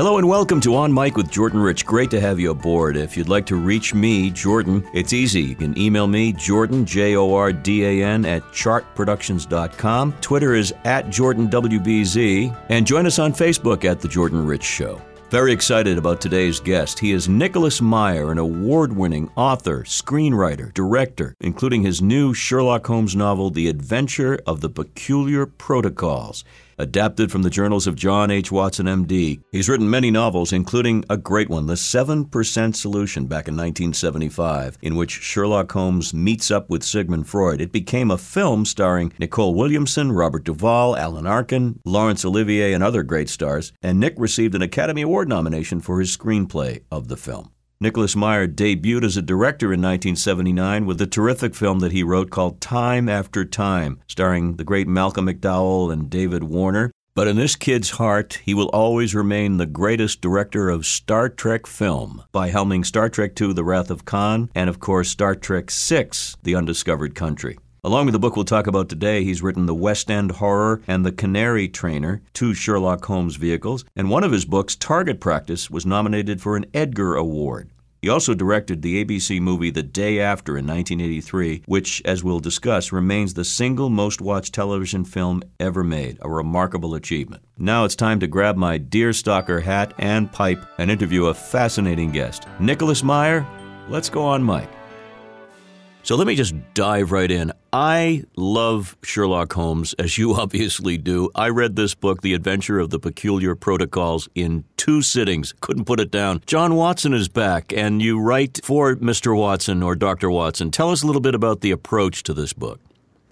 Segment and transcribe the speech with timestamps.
[0.00, 1.84] Hello and welcome to On Mic with Jordan Rich.
[1.84, 2.96] Great to have you aboard.
[2.96, 5.42] If you'd like to reach me, Jordan, it's easy.
[5.42, 10.14] You can email me, Jordan, J O R D A N, at chartproductions.com.
[10.22, 12.56] Twitter is at JordanWBZ.
[12.70, 15.02] And join us on Facebook at The Jordan Rich Show.
[15.28, 16.98] Very excited about today's guest.
[16.98, 23.14] He is Nicholas Meyer, an award winning author, screenwriter, director, including his new Sherlock Holmes
[23.14, 26.42] novel, The Adventure of the Peculiar Protocols
[26.80, 28.50] adapted from the journals of John H.
[28.50, 29.40] Watson, MD.
[29.52, 34.96] He's written many novels, including a great one, The 7% Solution, back in 1975, in
[34.96, 37.60] which Sherlock Holmes meets up with Sigmund Freud.
[37.60, 43.02] It became a film starring Nicol Williamson, Robert Duvall, Alan Arkin, Laurence Olivier, and other
[43.02, 47.50] great stars, and Nick received an Academy Award nomination for his screenplay of the film.
[47.82, 52.28] Nicholas Meyer debuted as a director in 1979 with a terrific film that he wrote
[52.28, 56.92] called Time After Time, starring the great Malcolm McDowell and David Warner.
[57.14, 61.66] But in this kid's heart, he will always remain the greatest director of Star Trek
[61.66, 65.70] film by helming Star Trek II The Wrath of Khan and, of course, Star Trek
[65.70, 66.10] VI
[66.42, 67.58] The Undiscovered Country.
[67.82, 71.04] Along with the book we'll talk about today, he's written The West End Horror and
[71.04, 75.86] The Canary Trainer, two Sherlock Holmes vehicles, and one of his books, Target Practice, was
[75.86, 77.70] nominated for an Edgar Award.
[78.02, 82.92] He also directed the ABC movie The Day After in 1983, which, as we'll discuss,
[82.92, 87.42] remains the single most watched television film ever made, a remarkable achievement.
[87.56, 92.10] Now it's time to grab my deer stalker hat and pipe and interview a fascinating
[92.10, 92.46] guest.
[92.58, 93.46] Nicholas Meyer,
[93.88, 94.68] let's go on mic.
[96.02, 97.52] So let me just dive right in.
[97.72, 101.30] I love Sherlock Holmes, as you obviously do.
[101.34, 105.54] I read this book, The Adventure of the Peculiar Protocols, in two sittings.
[105.60, 106.42] Couldn't put it down.
[106.46, 109.36] John Watson is back, and you write for Mr.
[109.36, 110.30] Watson or Dr.
[110.30, 110.70] Watson.
[110.70, 112.80] Tell us a little bit about the approach to this book.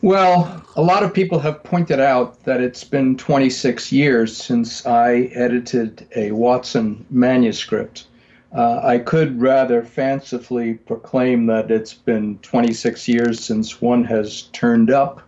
[0.01, 5.31] Well, a lot of people have pointed out that it's been 26 years since I
[5.35, 8.07] edited a Watson manuscript.
[8.53, 14.91] Uh, I could rather fancifully proclaim that it's been 26 years since one has turned
[14.91, 15.23] up,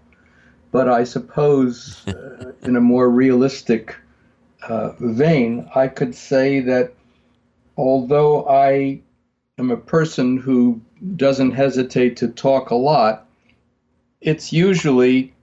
[0.73, 3.97] but I suppose uh, in a more realistic
[4.67, 6.95] uh, vein, I could say that
[7.77, 9.01] although I
[9.59, 10.81] am a person who
[11.17, 13.27] doesn't hesitate to talk a lot,
[14.21, 15.35] it's usually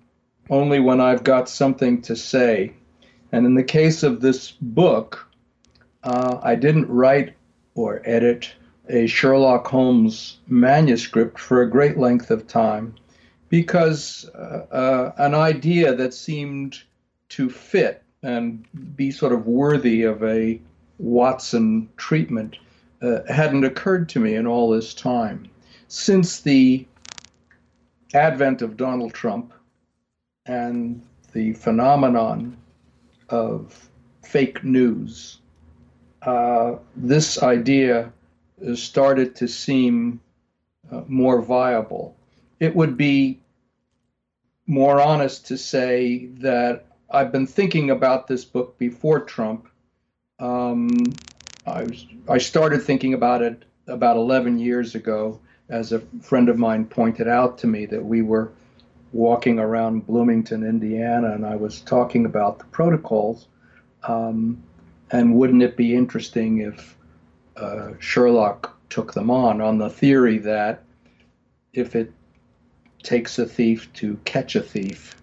[0.49, 2.73] only when I've got something to say.
[3.31, 5.27] And in the case of this book,
[6.03, 7.36] uh, I didn't write
[7.77, 8.53] or edit
[8.89, 12.95] a Sherlock Holmes manuscript for a great length of time
[13.49, 16.81] because uh, uh, an idea that seemed
[17.29, 18.65] to fit and
[18.95, 20.59] be sort of worthy of a
[20.97, 22.57] Watson treatment
[23.01, 25.47] uh, hadn't occurred to me in all this time.
[25.87, 26.85] Since the
[28.13, 29.53] advent of Donald Trump
[30.45, 31.01] and
[31.33, 32.57] the phenomenon
[33.29, 33.89] of
[34.23, 35.39] fake news,
[36.21, 38.11] uh, this idea
[38.73, 40.19] started to seem
[40.91, 42.15] uh, more viable.
[42.59, 43.39] It would be
[44.65, 49.67] more honest to say that I've been thinking about this book before Trump.
[50.39, 50.89] Um,
[51.65, 55.39] I, was, I started thinking about it about 11 years ago,
[55.69, 58.51] as a friend of mine pointed out to me that we were
[59.13, 63.47] walking around Bloomington, Indiana, and I was talking about the protocols.
[64.03, 64.63] Um,
[65.11, 66.97] and wouldn't it be interesting if
[67.55, 70.83] uh, Sherlock took them on on the theory that
[71.73, 72.11] if it
[73.03, 75.15] takes a thief to catch a thief,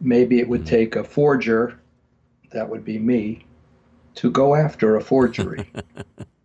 [0.00, 0.70] maybe it would mm-hmm.
[0.70, 1.78] take a forger,
[2.52, 3.44] that would be me,
[4.14, 5.70] to go after a forgery.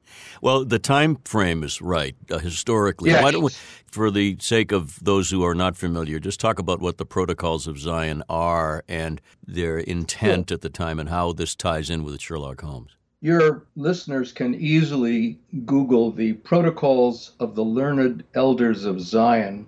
[0.41, 3.11] well, the time frame is right uh, historically.
[3.11, 3.23] Yes.
[3.23, 3.51] Why don't we,
[3.85, 7.67] for the sake of those who are not familiar, just talk about what the protocols
[7.67, 12.19] of Zion are and their intent at the time and how this ties in with
[12.21, 12.95] Sherlock Holmes?
[13.23, 19.67] Your listeners can easily Google the Protocols of the Learned Elders of Zion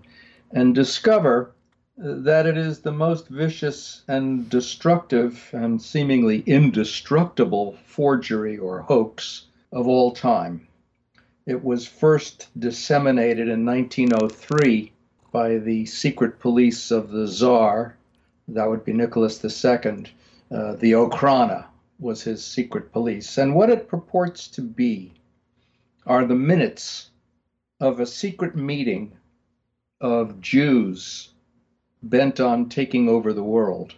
[0.52, 1.54] and discover
[1.98, 9.44] that it is the most vicious and destructive and seemingly indestructible forgery or hoax
[9.74, 10.68] of all time.
[11.46, 14.94] It was first disseminated in 1903
[15.32, 17.98] by the secret police of the Tsar,
[18.48, 20.06] that would be Nicholas II,
[20.52, 21.66] uh, the Okhrana
[22.00, 23.38] was his secret police.
[23.38, 25.14] And what it purports to be
[26.06, 27.10] are the minutes
[27.80, 29.12] of a secret meeting
[30.00, 31.30] of Jews
[32.04, 33.96] bent on taking over the world.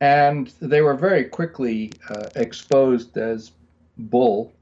[0.00, 3.50] And they were very quickly uh, exposed as
[4.00, 4.52] bull,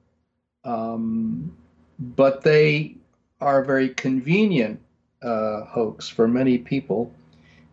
[0.65, 1.57] um,
[1.99, 2.97] but they
[3.41, 4.81] are a very convenient
[5.23, 7.13] uh, hoax for many people.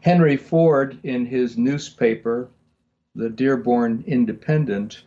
[0.02, 2.48] Henry Ford, in his newspaper,
[3.16, 5.04] the Dearborn Independent,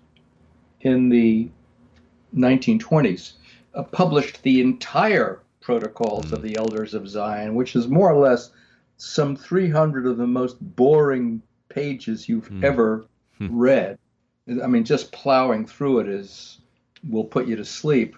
[0.81, 1.49] in the
[2.35, 3.33] 1920s,
[3.75, 6.33] uh, published the entire protocols mm.
[6.33, 8.51] of the Elders of Zion, which is more or less
[8.97, 12.65] some 300 of the most boring pages you've mm.
[12.65, 13.07] ever
[13.39, 13.57] hmm.
[13.57, 13.99] read.
[14.63, 16.59] I mean, just plowing through it is
[17.09, 18.17] will put you to sleep.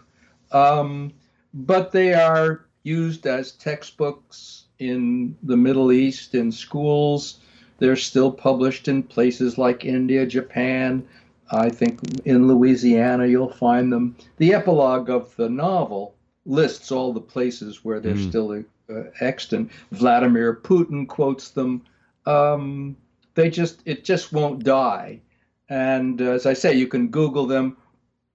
[0.52, 1.12] Um,
[1.52, 7.40] but they are used as textbooks in the Middle East in schools.
[7.78, 11.06] They're still published in places like India, Japan.
[11.50, 14.16] I think in Louisiana you'll find them.
[14.36, 16.14] The epilogue of the novel
[16.46, 18.28] lists all the places where they're mm.
[18.28, 19.70] still uh, extant.
[19.92, 21.82] Vladimir Putin quotes them.
[22.26, 22.96] Um,
[23.34, 25.20] they just it just won't die.
[25.70, 27.76] And uh, as I say, you can Google them,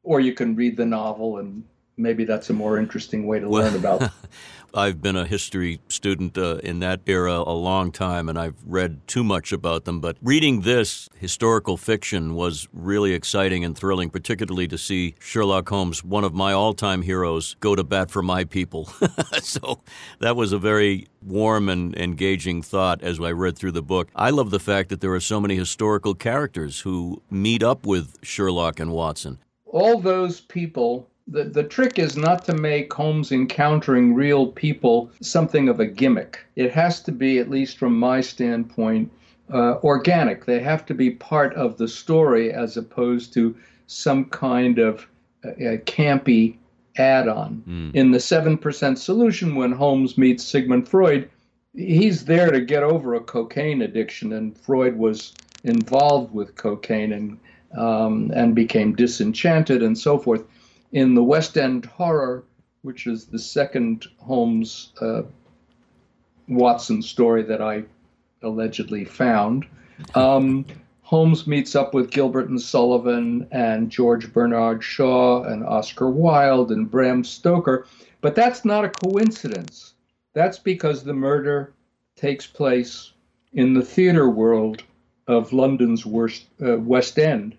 [0.03, 1.63] or you can read the novel and
[1.97, 4.11] maybe that's a more interesting way to well, learn about.
[4.75, 9.07] I've been a history student uh, in that era a long time, and I've read
[9.07, 10.01] too much about them.
[10.01, 16.03] But reading this historical fiction was really exciting and thrilling, particularly to see Sherlock Holmes,
[16.03, 18.85] one of my all time heroes, go to bat for my people.
[19.41, 19.79] so
[20.19, 24.09] that was a very warm and engaging thought as I read through the book.
[24.13, 28.17] I love the fact that there are so many historical characters who meet up with
[28.23, 29.39] Sherlock and Watson.
[29.65, 35.69] All those people the, the trick is not to make Holmes encountering real people something
[35.69, 36.45] of a gimmick.
[36.55, 39.11] It has to be, at least from my standpoint,
[39.51, 40.45] uh, organic.
[40.45, 43.55] They have to be part of the story as opposed to
[43.87, 45.07] some kind of
[45.43, 46.57] uh, campy
[46.97, 47.63] add on.
[47.67, 47.95] Mm.
[47.95, 51.29] In the 7% solution, when Holmes meets Sigmund Freud,
[51.73, 55.33] he's there to get over a cocaine addiction, and Freud was
[55.63, 57.39] involved with cocaine and
[57.75, 60.45] um, and became disenchanted and so forth
[60.95, 62.45] in the West End Horror,
[62.81, 65.23] which is the second Holmes uh,
[66.47, 67.83] Watson story that I
[68.41, 69.65] allegedly found,
[70.15, 70.65] um,
[71.01, 76.89] Holmes meets up with Gilbert and Sullivan and George Bernard Shaw and Oscar Wilde and
[76.89, 77.85] Bram Stoker.
[78.21, 79.95] But that's not a coincidence.
[80.33, 81.73] That's because the murder
[82.15, 83.11] takes place
[83.51, 84.83] in the theater world
[85.27, 87.57] of London's worst, uh, West End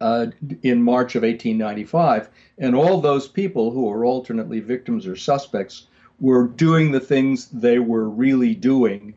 [0.00, 0.26] uh,
[0.62, 2.28] in March of 1895.
[2.58, 5.86] And all those people who were alternately victims or suspects
[6.20, 9.14] were doing the things they were really doing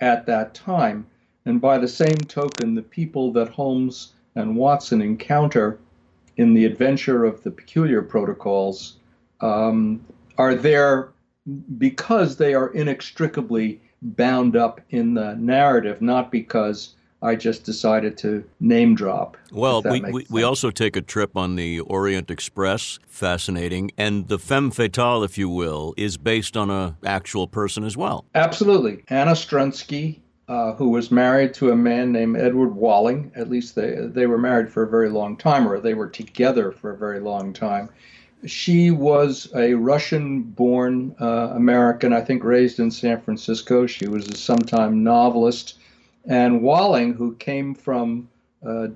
[0.00, 1.06] at that time.
[1.44, 5.78] And by the same token, the people that Holmes and Watson encounter
[6.36, 8.96] in the adventure of the peculiar protocols
[9.40, 10.04] um,
[10.36, 11.10] are there
[11.78, 18.44] because they are inextricably bound up in the narrative, not because I just decided to
[18.60, 19.36] name drop.
[19.50, 24.38] Well, we, we, we, also take a trip on the Orient Express, fascinating, and the
[24.38, 28.24] femme fatale, if you will, is based on an actual person as well.
[28.36, 29.02] Absolutely.
[29.08, 33.96] Anna Strunsky, uh, who was married to a man named Edward Walling, at least they,
[33.96, 37.18] they were married for a very long time, or they were together for a very
[37.18, 37.88] long time.
[38.46, 43.86] She was a Russian born uh, American, I think raised in San Francisco.
[43.86, 45.74] She was a sometime novelist
[46.28, 48.28] and Walling, who came from
[48.64, 48.88] uh,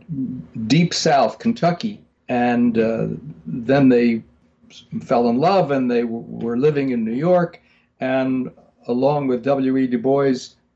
[0.67, 3.08] deep South, Kentucky, and uh,
[3.46, 4.23] then they
[5.02, 7.61] fell in love and they w- were living in New York.
[8.00, 8.50] And
[8.87, 9.87] along with W.E.
[9.87, 10.34] Du Bois,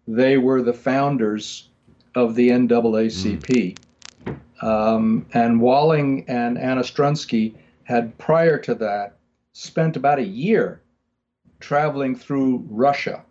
[0.09, 1.69] they were the founders
[2.15, 3.77] of the NAACP.
[4.25, 4.63] Mm.
[4.63, 9.17] Um, and Walling and Anna Strunsky had, prior to that,
[9.53, 10.81] spent about a year
[11.61, 13.23] traveling through Russia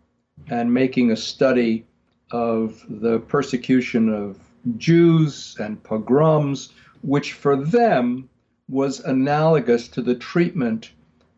[0.50, 1.86] and making a study
[2.32, 4.40] of the persecution of
[4.78, 8.30] Jews and pogroms, which for them
[8.68, 10.92] was analogous to the treatment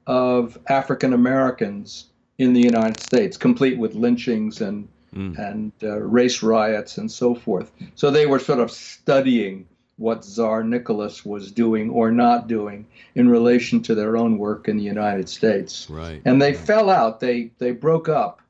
[0.05, 2.05] of African Americans
[2.37, 5.37] in the United States, complete with lynchings and mm.
[5.37, 7.71] and uh, race riots and so forth.
[7.95, 9.67] So they were sort of studying
[9.97, 14.77] what Tsar Nicholas was doing or not doing in relation to their own work in
[14.77, 15.89] the United States.
[15.89, 16.21] Right.
[16.23, 16.57] And they right.
[16.57, 17.19] fell out.
[17.19, 18.41] They they broke up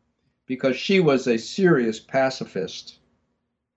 [0.48, 2.98] because she was a serious pacifist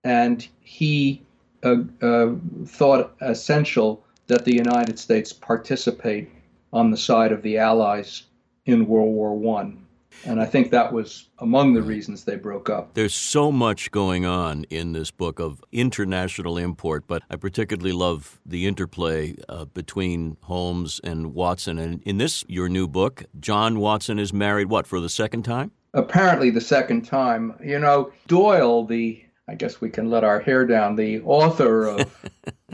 [0.04, 1.22] and he
[1.62, 2.30] uh, uh,
[2.64, 6.30] thought essential that the United States participate
[6.72, 8.22] on the side of the Allies
[8.64, 9.84] in World War One.
[10.24, 12.94] And I think that was among the reasons they broke up.
[12.94, 18.40] There's so much going on in this book of international import, but I particularly love
[18.44, 21.78] the interplay uh, between Holmes and Watson.
[21.78, 25.70] And in this, your new book, John Watson is married, what, for the second time?
[25.94, 27.54] Apparently the second time.
[27.62, 32.30] You know, Doyle, the I guess we can let our hair down, the author of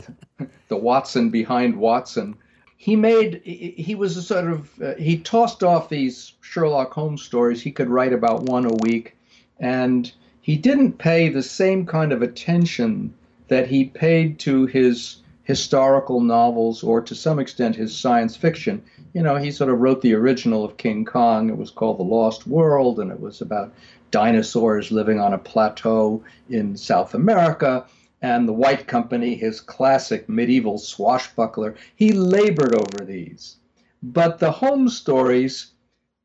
[0.67, 2.35] the Watson behind Watson.
[2.77, 7.61] He made he was a sort of uh, he tossed off these Sherlock Holmes stories.
[7.61, 9.17] He could write about one a week,
[9.59, 13.13] and he didn't pay the same kind of attention
[13.47, 15.17] that he paid to his
[15.47, 18.83] historical novels or to some extent his science fiction.
[19.13, 21.49] You know, he sort of wrote the original of King Kong.
[21.49, 23.73] It was called The Lost World, and it was about
[24.11, 27.85] dinosaurs living on a plateau in South America.
[28.21, 33.55] And The White Company, his classic medieval swashbuckler, he labored over these.
[34.03, 35.71] But the Holmes stories,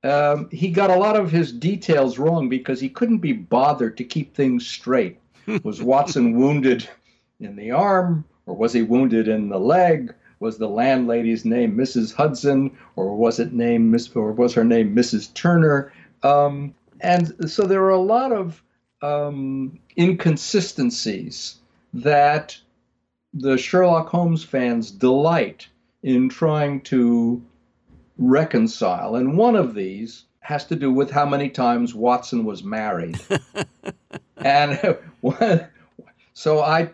[0.02, 4.04] um, he got a lot of his details wrong because he couldn't be bothered to
[4.04, 5.20] keep things straight.
[5.62, 6.88] Was Watson wounded
[7.38, 8.24] in the arm?
[8.46, 10.14] Or was he wounded in the leg?
[10.40, 12.14] Was the landlady's name Mrs.
[12.14, 15.32] Hudson, or was it named Miss, or was her name Mrs.
[15.34, 15.92] Turner?
[16.22, 18.62] Um, and so there are a lot of
[19.02, 21.58] um, inconsistencies
[21.94, 22.58] that
[23.34, 25.68] the Sherlock Holmes fans delight
[26.02, 27.42] in trying to
[28.18, 29.16] reconcile.
[29.16, 33.18] And one of these has to do with how many times Watson was married.
[34.38, 34.98] and
[36.34, 36.90] so I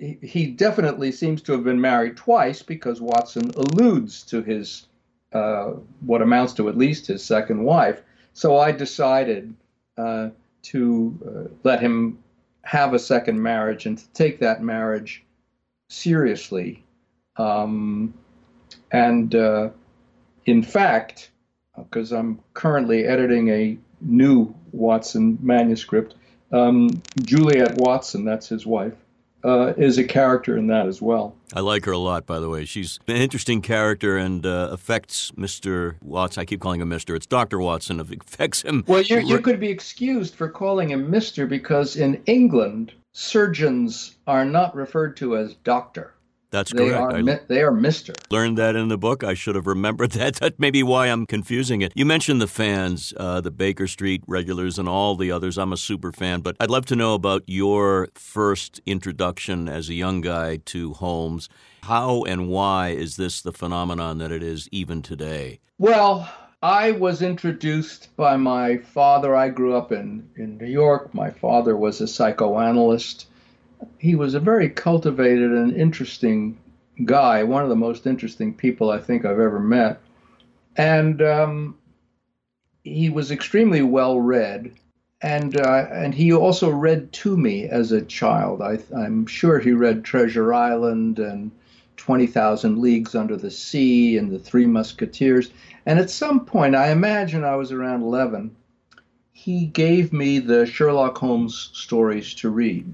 [0.00, 4.86] he definitely seems to have been married twice because Watson alludes to his
[5.32, 8.02] uh, what amounts to at least his second wife.
[8.32, 9.54] So I decided
[9.98, 10.30] uh,
[10.62, 12.18] to uh, let him
[12.62, 15.24] have a second marriage and to take that marriage
[15.88, 16.84] seriously.
[17.36, 18.14] Um,
[18.92, 19.70] and uh,
[20.46, 21.30] in fact,
[21.76, 26.14] because I'm currently editing a new Watson manuscript,
[26.52, 28.94] um, Juliet Watson, that's his wife,
[29.44, 31.36] uh, is a character in that as well.
[31.54, 32.64] I like her a lot, by the way.
[32.64, 35.96] She's an interesting character and uh, affects Mr.
[36.02, 36.42] Watson.
[36.42, 37.16] I keep calling him Mr.
[37.16, 37.58] It's Dr.
[37.58, 38.00] Watson.
[38.00, 38.84] It affects him.
[38.86, 41.48] Well, you could be excused for calling him Mr.
[41.48, 46.14] because in England, surgeons are not referred to as doctor.
[46.50, 47.14] That's they correct.
[47.14, 48.12] Are, I they are Mister.
[48.30, 49.22] Learned that in the book.
[49.22, 50.36] I should have remembered that.
[50.36, 51.92] That may be why I'm confusing it.
[51.94, 55.58] You mentioned the fans, uh, the Baker Street regulars, and all the others.
[55.58, 59.94] I'm a super fan, but I'd love to know about your first introduction as a
[59.94, 61.48] young guy to Holmes.
[61.82, 65.60] How and why is this the phenomenon that it is even today?
[65.78, 66.30] Well,
[66.62, 69.34] I was introduced by my father.
[69.34, 71.14] I grew up in, in New York.
[71.14, 73.26] My father was a psychoanalyst
[73.98, 76.58] he was a very cultivated and interesting
[77.04, 80.00] guy, one of the most interesting people I think I've ever met.
[80.76, 81.78] And um,
[82.84, 84.72] he was extremely well read.
[85.22, 88.62] And, uh, and he also read to me as a child.
[88.62, 91.50] I, I'm sure he read Treasure Island and
[91.98, 95.50] 20,000 Leagues Under the Sea and The Three Musketeers.
[95.84, 98.56] And at some point, I imagine I was around 11,
[99.32, 102.86] he gave me the Sherlock Holmes stories to read.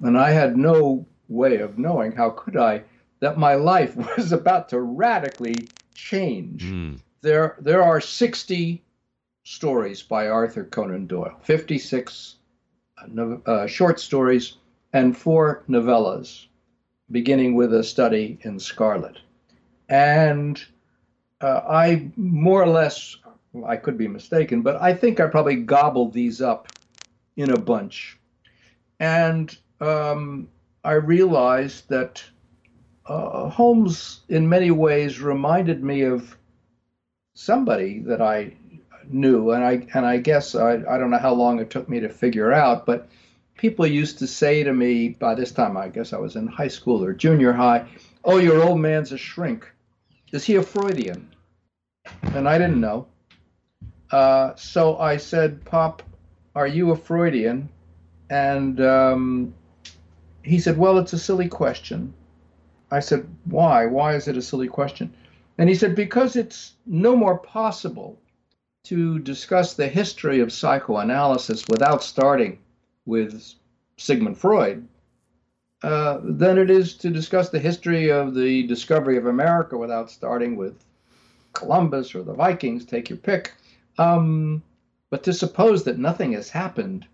[0.00, 2.82] And I had no way of knowing, how could I,
[3.20, 6.64] that my life was about to radically change.
[6.64, 7.00] Mm.
[7.20, 8.82] There, there are 60
[9.42, 12.36] stories by Arthur Conan Doyle, 56
[13.16, 14.56] uh, uh, short stories,
[14.92, 16.46] and four novellas,
[17.10, 19.18] beginning with a study in Scarlet.
[19.88, 20.62] And
[21.40, 23.16] uh, I more or less,
[23.66, 26.68] I could be mistaken, but I think I probably gobbled these up
[27.36, 28.18] in a bunch.
[29.00, 30.48] And um,
[30.84, 32.22] I realized that
[33.06, 36.36] uh, Holmes, in many ways, reminded me of
[37.34, 38.54] somebody that I
[39.08, 42.00] knew, and I and I guess I, I don't know how long it took me
[42.00, 43.08] to figure out, but
[43.56, 46.68] people used to say to me by this time, I guess I was in high
[46.68, 47.88] school or junior high,
[48.24, 49.70] "Oh, your old man's a shrink.
[50.32, 51.32] Is he a Freudian?"
[52.34, 53.06] And I didn't know.
[54.10, 56.02] Uh, so I said, "Pop,
[56.54, 57.70] are you a Freudian?"
[58.30, 59.54] And um,
[60.48, 62.14] he said, Well, it's a silly question.
[62.90, 63.86] I said, Why?
[63.86, 65.12] Why is it a silly question?
[65.58, 68.18] And he said, Because it's no more possible
[68.84, 72.58] to discuss the history of psychoanalysis without starting
[73.04, 73.54] with
[73.98, 74.86] Sigmund Freud
[75.82, 80.56] uh, than it is to discuss the history of the discovery of America without starting
[80.56, 80.82] with
[81.52, 83.52] Columbus or the Vikings, take your pick.
[83.98, 84.62] Um,
[85.10, 87.06] but to suppose that nothing has happened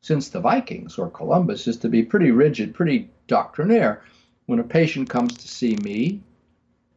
[0.00, 4.02] since the Vikings or Columbus is to be pretty rigid, pretty doctrinaire.
[4.46, 6.22] When a patient comes to see me,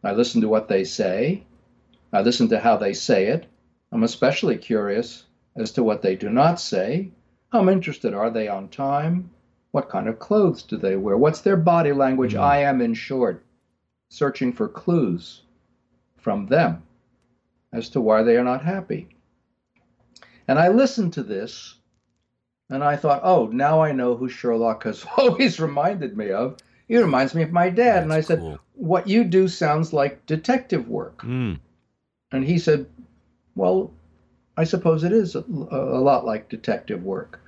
[0.03, 1.44] I listen to what they say,
[2.12, 3.46] I listen to how they say it.
[3.91, 5.25] I'm especially curious
[5.56, 7.12] as to what they do not say.
[7.51, 9.32] I'm interested are they on time?
[9.72, 11.18] What kind of clothes do they wear?
[11.18, 12.34] What's their body language?
[12.34, 12.44] Mm-hmm.
[12.44, 13.44] I am, in short,
[14.10, 15.44] searching for clues
[16.18, 16.84] from them
[17.72, 19.10] as to why they are not happy.
[20.48, 21.75] And I listen to this
[22.70, 26.58] and I thought, oh, now I know who Sherlock has always reminded me of.
[26.88, 27.96] He reminds me of my dad.
[27.96, 28.60] That's and I said, cool.
[28.74, 31.22] what you do sounds like detective work.
[31.24, 31.60] Mm.
[32.32, 32.88] And he said,
[33.56, 33.92] well,
[34.58, 37.42] I suppose it is a, a lot like detective work.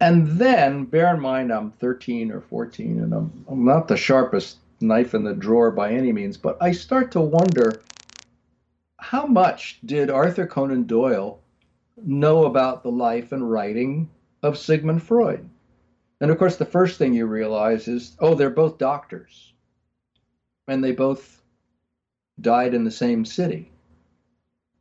[0.00, 4.56] And then, bear in mind, I'm 13 or 14, and I'm, I'm not the sharpest
[4.80, 7.82] knife in the drawer by any means, but I start to wonder
[8.98, 11.38] how much did Arthur Conan Doyle
[12.02, 14.08] know about the life and writing
[14.42, 15.48] of Sigmund Freud?
[16.20, 19.52] And of course, the first thing you realize is oh, they're both doctors.
[20.68, 21.42] And they both
[22.40, 23.70] died in the same city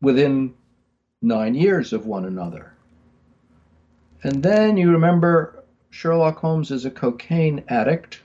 [0.02, 0.54] within
[1.22, 2.74] nine years of one another.
[4.24, 8.22] And then you remember Sherlock Holmes is a cocaine addict.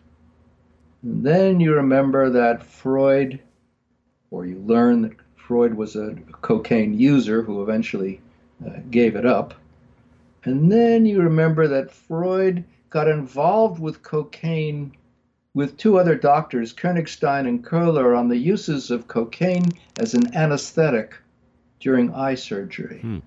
[1.03, 3.41] And then you remember that Freud,
[4.31, 8.21] or you learn that Freud was a cocaine user who eventually
[8.67, 9.55] uh, gave it up.
[10.45, 14.93] And then you remember that Freud got involved with cocaine
[15.55, 21.15] with two other doctors, Königstein and Koller, on the uses of cocaine as an anesthetic
[21.81, 23.01] during eye surgery.
[23.01, 23.19] Hmm.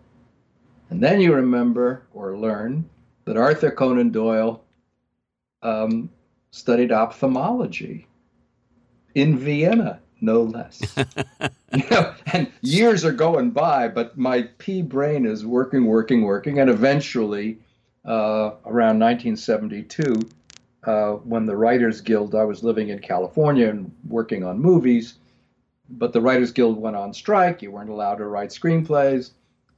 [0.90, 2.90] And then you remember or learn
[3.26, 4.64] that Arthur Conan Doyle
[5.62, 6.10] um,
[6.52, 8.08] studied ophthalmology
[9.16, 10.82] in Vienna, no less.
[11.74, 16.60] you know, and years are going by, but my pea brain is working, working, working,
[16.60, 17.60] and eventually,
[18.06, 20.20] uh, around 1972,
[20.86, 25.16] uh, when the Writers Guild, I was living in California and working on movies,
[25.90, 27.62] but the Writers Guild went on strike.
[27.62, 29.32] You weren't allowed to write screenplays.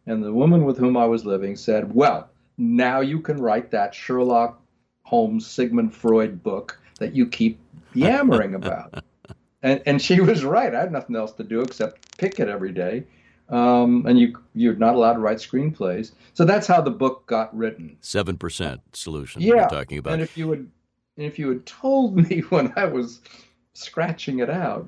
[0.05, 3.93] And the woman with whom I was living said, Well, now you can write that
[3.93, 4.61] Sherlock
[5.03, 7.59] Holmes Sigmund Freud book that you keep
[7.93, 9.03] yammering about.
[9.63, 10.73] and, and she was right.
[10.73, 13.03] I had nothing else to do except pick it every day.
[13.49, 16.11] Um, and you you're not allowed to write screenplays.
[16.33, 17.97] So that's how the book got written.
[17.99, 19.41] Seven percent solution.
[19.41, 20.13] Yeah, you're talking about.
[20.13, 20.67] And if you had
[21.17, 23.21] if you had told me when I was
[23.73, 24.87] scratching it out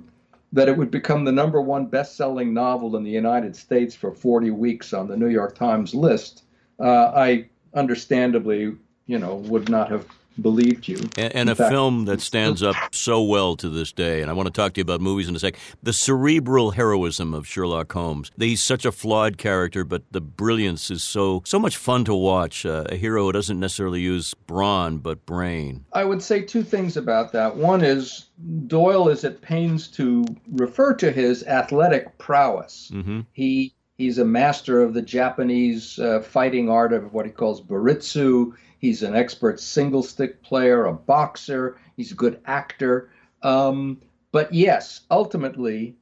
[0.54, 4.51] that it would become the number one best-selling novel in the United States for 40
[4.51, 6.44] weeks on the New York Times list,
[6.80, 8.75] uh, I understandably,
[9.06, 10.06] you know, would not have
[10.40, 10.98] believed you.
[11.18, 14.22] And, and a fact, film that stands up so well to this day.
[14.22, 15.58] And I want to talk to you about movies in a sec.
[15.84, 18.32] The cerebral heroism of Sherlock Holmes.
[18.38, 22.65] He's such a flawed character, but the brilliance is so so much fun to watch.
[22.65, 25.86] Uh, a hero who doesn't necessarily use brawn but brain.
[25.94, 27.56] I would say two things about that.
[27.56, 28.30] One is
[28.67, 32.91] Doyle is at pains to refer to his athletic prowess.
[32.94, 33.22] Mm-hmm.
[33.34, 38.52] He He's a master of the Japanese uh, fighting art of what he calls baritsu.
[38.82, 41.78] He's an expert single stick player, a boxer.
[41.96, 43.12] He's a good actor.
[43.44, 45.96] Um, but yes, ultimately,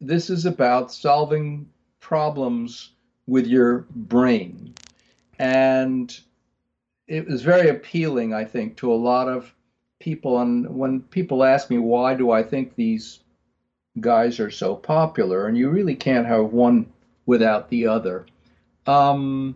[0.00, 1.68] this is about solving
[2.00, 2.90] problems
[3.28, 4.74] with your brain.
[5.38, 6.18] And
[7.06, 9.54] it was very appealing, I think, to a lot of
[10.00, 10.40] people.
[10.40, 13.20] And when people ask me, why do I think these
[14.00, 15.46] guys are so popular?
[15.46, 16.92] And you really can't have one
[17.24, 18.26] without the other.
[18.84, 19.54] Um,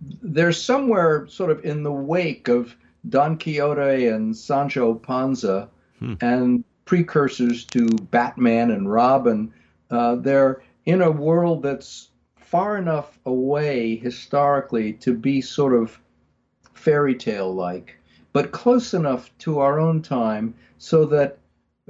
[0.00, 2.76] there's somewhere sort of in the wake of
[3.08, 6.14] Don Quixote and Sancho Panza hmm.
[6.20, 9.52] and precursors to Batman and Robin.
[9.90, 16.00] Uh, they're in a world that's far enough away historically to be sort of
[16.72, 17.96] fairy tale like,
[18.32, 21.38] but close enough to our own time so that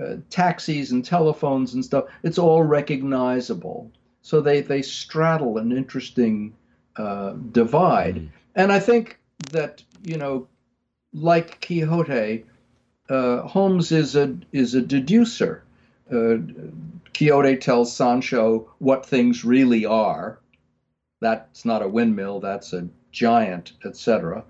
[0.02, 3.90] uh, taxis and telephones and stuff, it's all recognizable.
[4.22, 6.54] So they, they straddle an interesting
[6.98, 8.16] uh, divide.
[8.16, 8.28] Mm.
[8.54, 9.18] And I think
[9.52, 10.48] that, you know,
[11.12, 12.44] like Quixote,
[13.08, 15.62] uh, Holmes is a is a deducer.
[16.12, 16.38] Uh,
[17.14, 20.38] Quixote tells Sancho what things really are.
[21.20, 22.40] That's not a windmill.
[22.40, 24.44] That's a giant, etc.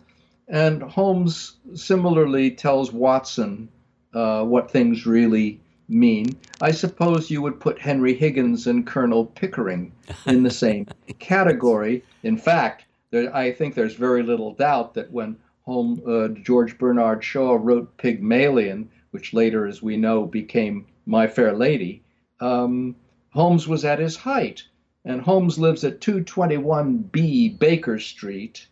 [0.48, 3.68] And Holmes similarly tells Watson
[4.14, 6.36] uh, what things really mean.
[6.60, 9.92] I suppose you would put Henry Higgins and Colonel Pickering
[10.26, 10.86] in the same
[11.18, 12.04] category.
[12.22, 17.22] In fact, there, I think there's very little doubt that when home, uh, George Bernard
[17.22, 22.02] Shaw wrote Pygmalion, which later, as we know, became My Fair Lady,
[22.40, 22.96] um,
[23.30, 24.64] Holmes was at his height.
[25.04, 28.66] And Holmes lives at 221B Baker Street.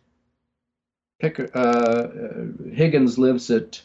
[1.19, 3.81] Picker, uh, uh, Higgins lives at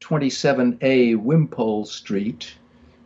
[0.00, 2.54] 27A Wimpole Street.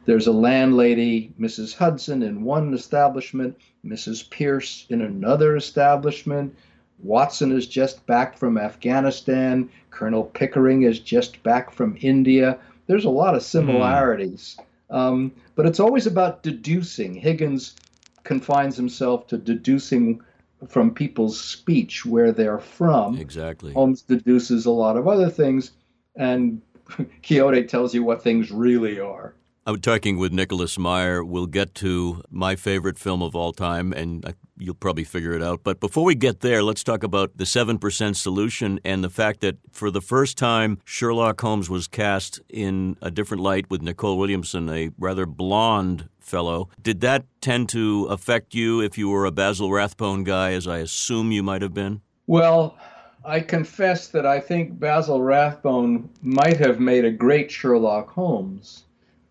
[0.07, 1.75] There's a landlady, Mrs.
[1.75, 4.31] Hudson, in one establishment, Mrs.
[4.31, 6.55] Pearce in another establishment.
[7.03, 9.69] Watson is just back from Afghanistan.
[9.90, 12.59] Colonel Pickering is just back from India.
[12.87, 14.57] There's a lot of similarities.
[14.90, 14.97] Mm.
[14.97, 17.14] Um, but it's always about deducing.
[17.14, 17.75] Higgins
[18.23, 20.21] confines himself to deducing
[20.69, 23.19] from people's speech where they're from.
[23.19, 23.73] Exactly.
[23.73, 25.73] Holmes deduces a lot of other things,
[26.14, 26.62] and
[27.23, 29.35] Quixote tells you what things really are.
[29.68, 31.24] I'm talking with Nicholas Meyer.
[31.24, 35.64] We'll get to my favorite film of all time, and you'll probably figure it out.
[35.64, 39.57] But before we get there, let's talk about the 7% solution and the fact that
[39.72, 44.70] for the first time, Sherlock Holmes was cast in a different light with Nicol Williamson,
[44.70, 46.68] a rather blonde fellow.
[46.81, 50.79] Did that tend to affect you if you were a Basil Rathbone guy, as I
[50.79, 52.02] assume you might have been?
[52.29, 52.79] Well,
[53.24, 58.85] I confess that I think Basil Rathbone might have made a great Sherlock Holmes,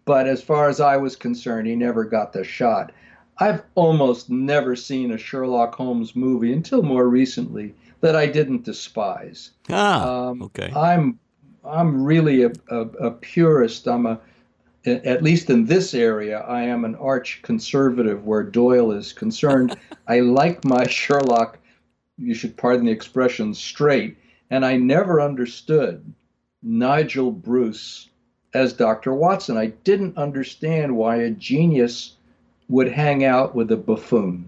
[0.06, 2.92] but as far as I was concerned, he never got the shot.
[3.38, 9.52] I've almost never seen a Sherlock Holmes movie until more recently that I didn't despise.
[9.70, 10.72] Ah, um, okay.
[10.76, 11.20] I'm
[11.64, 13.88] I'm really a, a, a purist.
[13.88, 14.20] I'm a
[14.86, 19.76] at least in this area, I am an arch conservative where Doyle is concerned.
[20.08, 21.58] I like my Sherlock
[22.18, 24.18] you should pardon the expression, straight.
[24.50, 26.14] And I never understood
[26.62, 28.10] Nigel Bruce
[28.56, 29.14] as Dr.
[29.14, 29.58] Watson.
[29.58, 32.14] I didn't understand why a genius
[32.70, 34.46] would hang out with a buffoon.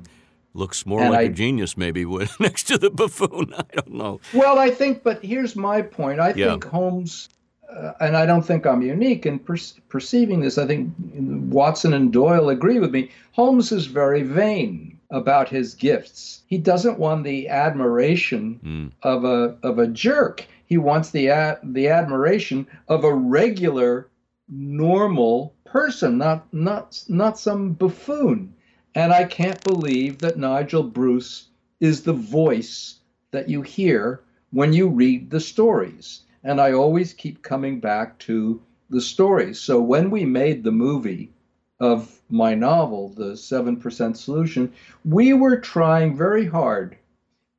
[0.53, 3.53] Looks more and like I, a genius, maybe, would next to the buffoon.
[3.57, 4.19] I don't know.
[4.33, 6.19] Well, I think, but here's my point.
[6.19, 6.51] I yeah.
[6.51, 7.29] think Holmes,
[7.71, 9.57] uh, and I don't think I'm unique in per-
[9.89, 10.57] perceiving this.
[10.57, 13.11] I think Watson and Doyle agree with me.
[13.33, 16.41] Holmes is very vain about his gifts.
[16.47, 18.91] He doesn't want the admiration mm.
[19.03, 20.45] of a of a jerk.
[20.67, 24.09] He wants the ad, the admiration of a regular,
[24.47, 28.53] normal person, not not not some buffoon.
[28.93, 31.49] And I can't believe that Nigel Bruce
[31.79, 32.99] is the voice
[33.31, 36.21] that you hear when you read the stories.
[36.43, 39.59] And I always keep coming back to the stories.
[39.59, 41.31] So when we made the movie,
[41.79, 44.73] of my novel, The 7% Solution,
[45.05, 46.97] we were trying very hard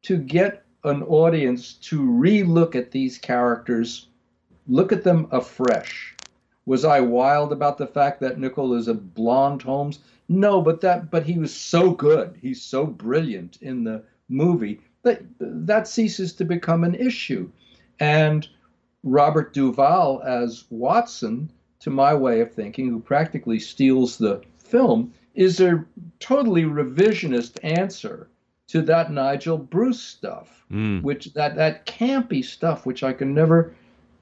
[0.02, 4.08] to get an audience to relook at these characters,
[4.66, 6.14] look at them afresh.
[6.66, 10.00] Was I wild about the fact that Nicol is a blonde Holmes?
[10.28, 12.36] No, but that but he was so good.
[12.40, 17.50] He's so brilliant in the movie that that ceases to become an issue.
[17.98, 18.46] And
[19.02, 25.60] Robert Duvall as Watson to my way of thinking, who practically steals the film, is
[25.60, 25.84] a
[26.20, 28.28] totally revisionist answer
[28.68, 31.02] to that Nigel Bruce stuff, mm.
[31.02, 33.74] which that that campy stuff, which I can never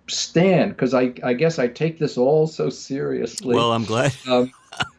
[0.08, 3.54] stand because I I guess I take this all so seriously.
[3.54, 4.14] Well, I'm glad.
[4.28, 4.52] Um,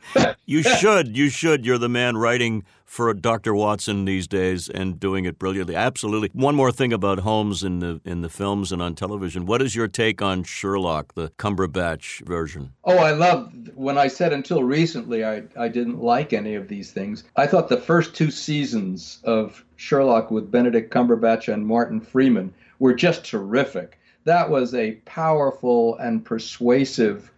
[0.45, 1.17] you should.
[1.17, 1.65] You should.
[1.65, 3.53] You're the man writing for Dr.
[3.53, 5.75] Watson these days and doing it brilliantly.
[5.75, 6.29] Absolutely.
[6.33, 9.45] One more thing about Holmes in the in the films and on television.
[9.45, 12.73] What is your take on Sherlock, the Cumberbatch version?
[12.85, 16.91] Oh, I love when I said until recently I, I didn't like any of these
[16.91, 17.25] things.
[17.35, 22.93] I thought the first two seasons of Sherlock with Benedict Cumberbatch and Martin Freeman were
[22.93, 23.99] just terrific.
[24.23, 27.31] That was a powerful and persuasive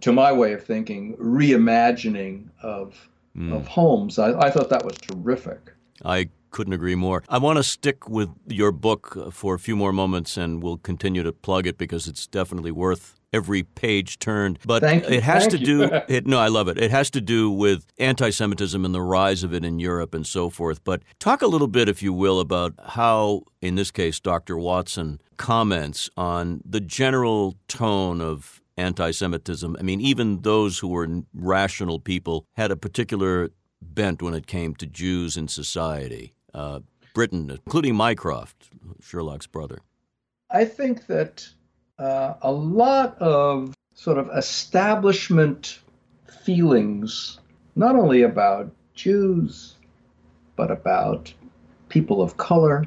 [0.00, 3.54] to my way of thinking, reimagining of mm.
[3.54, 4.18] of Holmes.
[4.18, 5.72] I, I thought that was terrific.
[6.04, 7.22] I couldn't agree more.
[7.28, 11.22] I want to stick with your book for a few more moments, and we'll continue
[11.22, 14.58] to plug it because it's definitely worth every page turned.
[14.66, 15.82] But it has Thank to do.
[16.08, 16.78] it, no, I love it.
[16.78, 20.50] It has to do with anti-Semitism and the rise of it in Europe and so
[20.50, 20.82] forth.
[20.84, 24.58] But talk a little bit, if you will, about how, in this case, Dr.
[24.58, 29.76] Watson comments on the general tone of anti Semitism.
[29.78, 34.74] I mean, even those who were rational people had a particular bent when it came
[34.76, 36.34] to Jews in society.
[36.52, 36.80] Uh,
[37.14, 38.68] Britain, including Mycroft,
[39.00, 39.80] Sherlock's brother.
[40.50, 41.48] I think that
[41.98, 45.78] uh, a lot of sort of establishment
[46.44, 47.38] feelings,
[47.76, 49.74] not only about Jews,
[50.56, 51.32] but about
[51.88, 52.86] people of color,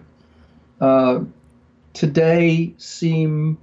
[0.81, 1.19] uh,
[1.93, 3.57] today seem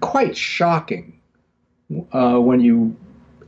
[0.00, 1.20] quite shocking
[2.12, 2.96] uh, when you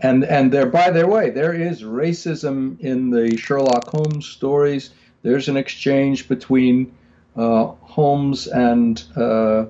[0.00, 4.90] and and there by the way there is racism in the Sherlock Holmes stories.
[5.22, 6.94] There's an exchange between
[7.36, 9.66] uh, Holmes and uh,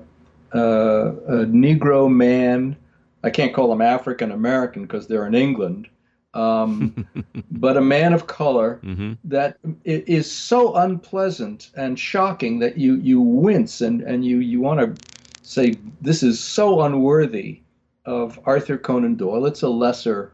[0.53, 2.75] uh a Negro man.
[3.23, 5.87] I can't call him African American because they're in England.
[6.33, 7.07] Um,
[7.51, 9.13] but a man of color mm-hmm.
[9.23, 14.79] that is so unpleasant and shocking that you you wince and and you you want
[14.79, 15.06] to
[15.47, 17.61] say this is so unworthy
[18.05, 19.45] of Arthur Conan Doyle.
[19.45, 20.33] It's a lesser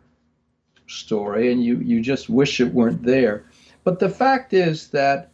[0.88, 3.46] story, and you you just wish it weren't there.
[3.84, 5.32] But the fact is that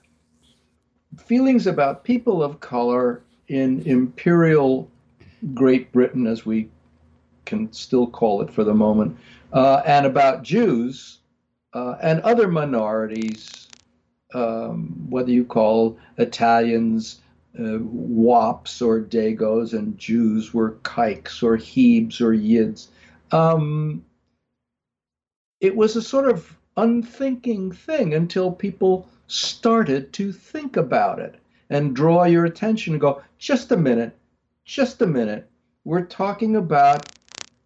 [1.18, 4.90] feelings about people of color in imperial
[5.54, 6.70] Great Britain, as we
[7.46, 9.18] can still call it for the moment,
[9.54, 11.20] uh, and about Jews
[11.74, 13.70] uh, and other minorities,
[14.34, 17.22] um, whether you call Italians,
[17.60, 22.88] uh, wops or dagos and Jews were kikes or hebes or yids.
[23.32, 24.06] Um,
[25.60, 31.36] it was a sort of unthinking thing until people started to think about it
[31.70, 34.18] and draw your attention and go, just a minute,
[34.64, 35.50] just a minute.
[35.84, 37.10] We're talking about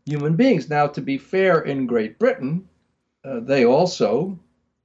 [0.06, 0.70] human beings.
[0.70, 2.68] Now, to be fair, in Great Britain,
[3.24, 4.40] uh, they also,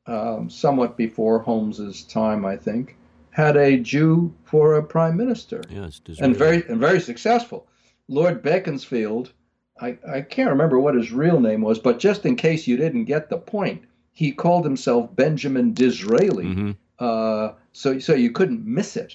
[0.07, 2.97] um, somewhat before Holmes's time, I think,
[3.38, 5.62] had a Jew for a prime minister.
[5.70, 7.68] Yes, and very and very successful.
[8.09, 9.33] Lord Beaconsfield,
[9.81, 13.05] I, I can't remember what his real name was, but just in case you didn't
[13.05, 16.46] get the point, he called himself Benjamin Disraeli.
[16.46, 16.70] Mm-hmm.
[16.98, 19.14] Uh, so so you couldn't miss it.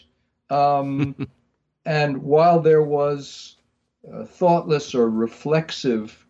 [0.50, 1.28] Um,
[1.86, 3.58] and while there was
[4.10, 6.26] uh, thoughtless or reflexive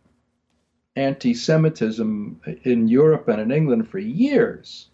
[0.95, 4.89] anti-Semitism in Europe and in England for years,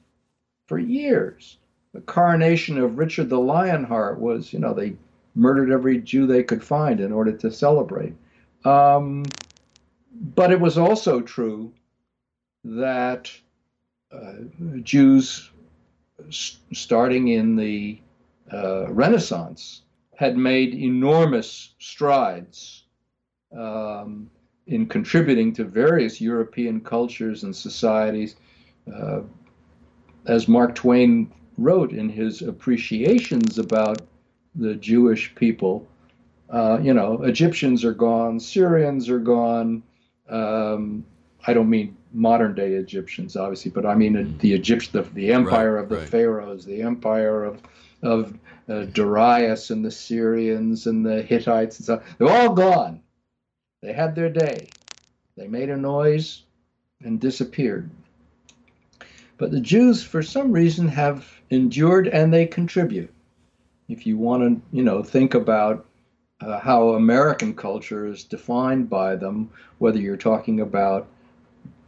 [0.68, 1.59] for years,
[1.94, 4.96] the coronation of Richard the Lionheart was, you know, they
[5.36, 8.14] murdered every Jew they could find in order to celebrate.
[8.66, 9.26] Um,
[10.36, 11.74] but it was also true
[12.64, 13.32] that
[14.12, 14.34] uh,
[14.84, 15.50] Jews,
[16.30, 18.00] starting in the
[18.52, 19.84] uh, Renaissance,
[20.16, 22.84] had made enormous strides
[23.58, 24.30] um,
[24.68, 28.36] in contributing to various European cultures and societies.
[28.94, 29.22] Uh,
[30.26, 34.02] as Mark Twain wrote in his appreciations about
[34.56, 35.88] the Jewish people,
[36.50, 39.84] uh, you know, Egyptians are gone, Syrians are gone.
[40.30, 41.06] Um,
[41.46, 44.40] I don't mean modern day Egyptians, obviously, but I mean mm.
[44.40, 46.10] the Egypt, the, the empire right, of the right.
[46.10, 47.62] pharaohs, the empire of
[48.02, 48.38] of
[48.70, 53.02] uh, Darius and the Syrians and the Hittites and so they're all gone.
[53.82, 54.70] They had their day.
[55.38, 56.44] They made a noise
[57.02, 57.90] and disappeared.
[59.40, 63.10] But the Jews, for some reason, have endured and they contribute.
[63.88, 65.86] If you want to, you know, think about
[66.42, 71.08] uh, how American culture is defined by them, whether you're talking about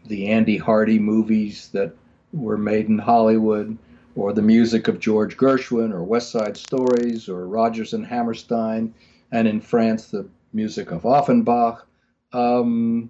[0.05, 1.93] the Andy Hardy movies that
[2.31, 3.77] were made in Hollywood,
[4.15, 8.93] or the music of George Gershwin, or West Side Stories, or Rodgers and Hammerstein,
[9.33, 11.85] and in France, the music of Offenbach.
[12.31, 13.09] Um,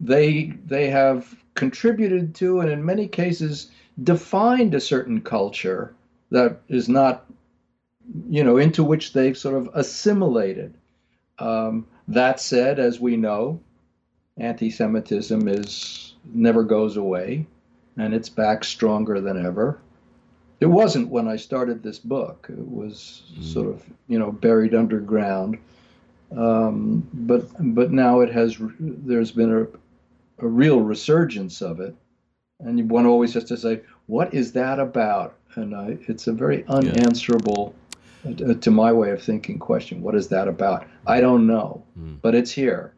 [0.00, 3.70] they they have contributed to, and in many cases,
[4.02, 5.94] defined a certain culture
[6.30, 7.26] that is not,
[8.28, 10.74] you know, into which they've sort of assimilated.
[11.38, 13.60] Um, that said, as we know,
[14.38, 17.46] anti-Semitism is never goes away,
[17.96, 19.78] and it's back stronger than ever.
[20.60, 22.46] It wasn't when I started this book.
[22.48, 23.44] It was mm.
[23.44, 25.58] sort of, you know, buried underground.
[26.36, 28.56] Um, but but now it has.
[28.78, 29.66] There's been a,
[30.42, 31.94] a real resurgence of it,
[32.60, 36.64] and one always has to say, "What is that about?" And I, it's a very
[36.66, 37.74] unanswerable,
[38.24, 38.48] yeah.
[38.48, 40.02] uh, to my way of thinking, question.
[40.02, 40.86] What is that about?
[41.06, 42.18] I don't know, mm.
[42.20, 42.92] but it's here,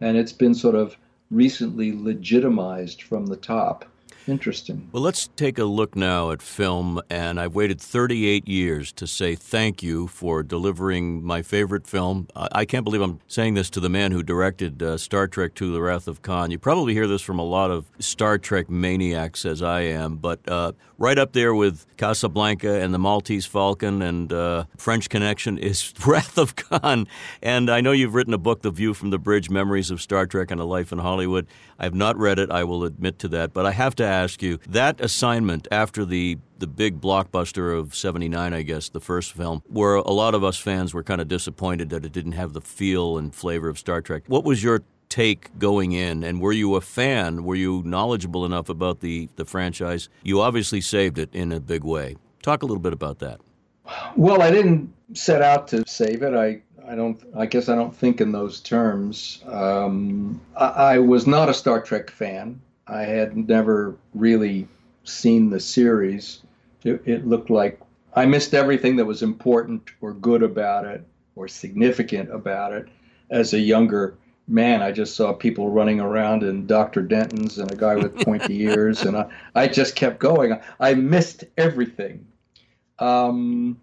[0.00, 0.96] and it's been sort of
[1.30, 3.84] recently legitimized from the top
[4.28, 4.88] Interesting.
[4.92, 7.00] Well, let's take a look now at film.
[7.08, 12.28] And I've waited 38 years to say thank you for delivering my favorite film.
[12.36, 15.72] I can't believe I'm saying this to the man who directed uh, Star Trek II
[15.72, 16.50] The Wrath of Khan.
[16.50, 20.46] You probably hear this from a lot of Star Trek maniacs, as I am, but
[20.46, 25.94] uh, right up there with Casablanca and The Maltese Falcon and uh, French Connection is
[26.06, 27.06] Wrath of Khan.
[27.42, 30.26] And I know you've written a book, The View from the Bridge Memories of Star
[30.26, 31.46] Trek and a Life in Hollywood.
[31.78, 34.17] I have not read it, I will admit to that, but I have to ask
[34.22, 39.32] ask you that assignment after the the big blockbuster of 79 i guess the first
[39.32, 42.52] film where a lot of us fans were kind of disappointed that it didn't have
[42.52, 46.52] the feel and flavor of star trek what was your take going in and were
[46.52, 51.30] you a fan were you knowledgeable enough about the the franchise you obviously saved it
[51.32, 53.40] in a big way talk a little bit about that
[54.16, 57.22] well i didn't set out to save it i I don't.
[57.36, 59.42] I guess I don't think in those terms.
[59.46, 62.60] Um, I, I, was not a Star Trek fan.
[62.88, 64.66] I had never really
[65.04, 66.42] seen the series.
[66.84, 67.80] It, it, looked like
[68.14, 71.04] I missed everything that was important or good about it
[71.36, 72.88] or significant about it.
[73.30, 77.02] As a younger man, I just saw people running around in Dr.
[77.02, 80.58] Denton's and a guy with pointy ears, and I, I just kept going.
[80.80, 82.26] I missed everything.
[82.98, 83.80] Um,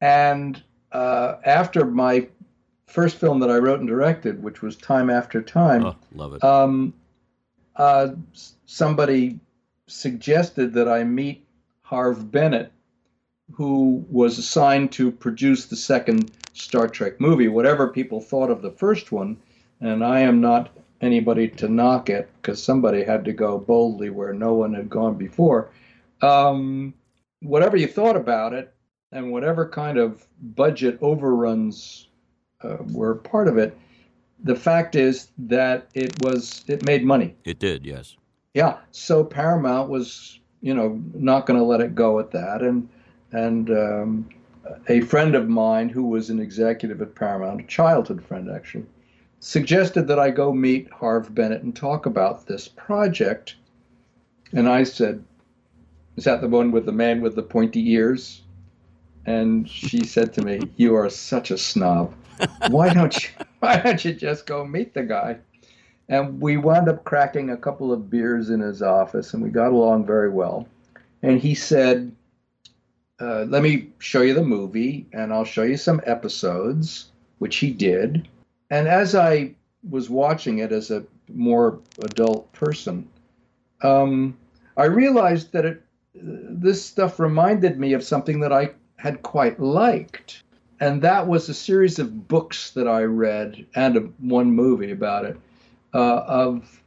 [0.00, 2.28] and uh, after my
[2.86, 6.44] first film that I wrote and directed, which was Time After Time, oh, love it.
[6.44, 6.94] Um,
[7.78, 8.08] uh,
[8.66, 9.40] somebody
[9.86, 11.46] suggested that I meet
[11.82, 12.72] Harve Bennett,
[13.52, 18.72] who was assigned to produce the second Star Trek movie, whatever people thought of the
[18.72, 19.38] first one.
[19.80, 24.32] And I am not anybody to knock it because somebody had to go boldly where
[24.32, 25.70] no one had gone before.
[26.20, 26.92] Um,
[27.40, 28.74] whatever you thought about it,
[29.12, 32.08] and whatever kind of budget overruns
[32.62, 33.76] uh, were part of it,
[34.42, 37.34] the fact is that it was it made money.
[37.44, 38.16] It did, yes.
[38.54, 38.78] Yeah.
[38.90, 42.88] So Paramount was, you know, not going to let it go at that, and
[43.32, 44.28] and um,
[44.88, 48.86] a friend of mine who was an executive at Paramount, a childhood friend actually,
[49.40, 53.56] suggested that I go meet Harve Bennett and talk about this project.
[54.52, 55.24] And I said,
[56.16, 58.42] Is that the one with the man with the pointy ears?
[59.26, 62.14] And she said to me, You are such a snob.
[62.70, 65.38] Why don't you why don't you just go meet the guy?
[66.08, 69.72] And we wound up cracking a couple of beers in his office and we got
[69.72, 70.66] along very well.
[71.22, 72.14] And he said,
[73.20, 77.72] uh, let me show you the movie and I'll show you some episodes, which he
[77.72, 78.28] did.
[78.70, 79.54] And as I
[79.90, 83.08] was watching it as a more adult person,
[83.82, 84.36] um,
[84.76, 85.82] I realized that it,
[86.14, 90.42] this stuff reminded me of something that I had quite liked.
[90.80, 95.24] And that was a series of books that I read and a, one movie about
[95.24, 95.36] it
[95.92, 96.80] uh, of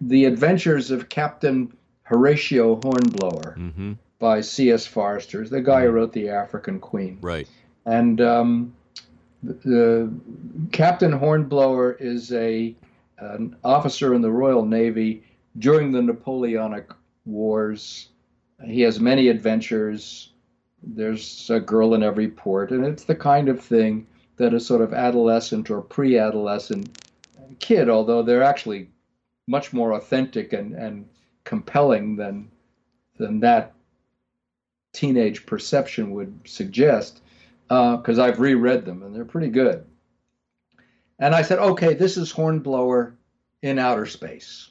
[0.00, 1.72] the adventures of Captain
[2.02, 3.56] Horatio Hornblower.
[3.58, 4.86] Mm-hmm by C.S.
[4.86, 5.96] Forester, the guy who mm-hmm.
[5.96, 7.18] wrote The African Queen.
[7.20, 7.48] Right.
[7.86, 8.74] And um,
[9.42, 10.12] the, the,
[10.72, 12.74] Captain Hornblower is a
[13.18, 15.24] an officer in the Royal Navy
[15.58, 16.88] during the Napoleonic
[17.24, 18.10] Wars.
[18.64, 20.32] He has many adventures.
[20.82, 24.80] There's a girl in every port, and it's the kind of thing that a sort
[24.80, 27.06] of adolescent or pre-adolescent
[27.58, 28.90] kid, although they're actually
[29.46, 31.08] much more authentic and, and
[31.44, 32.50] compelling than
[33.18, 33.72] than that
[34.92, 37.20] teenage perception would suggest,
[37.66, 39.84] because uh, I've reread them and they're pretty good.
[41.18, 43.14] And I said, okay, this is Hornblower
[43.60, 44.70] in outer space.